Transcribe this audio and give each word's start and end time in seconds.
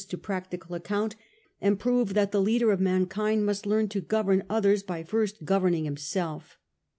to 0.09 0.17
practical 0.17 0.73
account, 0.73 1.15
and 1.61 1.77
prove 1.79 2.15
that 2.15 2.31
the 2.31 2.41
ruler 2.41 2.71
of 2.71 2.79
mankind 2.79 3.45
must 3.45 3.67
learn 3.67 3.87
to 3.87 4.01
govern 4.01 4.41
others 4.49 4.81
by 4.81 5.03
first 5.03 5.45
governing 5.45 5.85
himself. 5.85 6.57